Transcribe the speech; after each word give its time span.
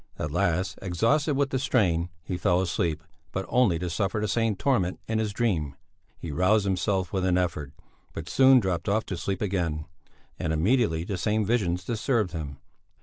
At 0.17 0.31
last, 0.31 0.79
exhausted 0.81 1.35
with 1.35 1.51
the 1.51 1.59
strain, 1.59 2.09
he 2.23 2.35
fell 2.35 2.59
asleep, 2.59 3.03
but 3.31 3.45
only 3.49 3.77
to 3.77 3.87
suffer 3.87 4.19
the 4.19 4.27
same 4.27 4.55
torment 4.55 4.99
in 5.07 5.19
his 5.19 5.31
dream; 5.31 5.75
he 6.17 6.31
roused 6.31 6.65
himself 6.65 7.13
with 7.13 7.23
an 7.23 7.37
effort, 7.37 7.71
but 8.11 8.27
soon 8.27 8.59
dropped 8.59 8.89
off 8.89 9.05
to 9.05 9.15
sleep 9.15 9.43
again, 9.43 9.85
and 10.39 10.53
immediately 10.53 11.03
the 11.03 11.17
same 11.19 11.45
visions 11.45 11.83
disturbed 11.85 12.31
him. 12.31 12.57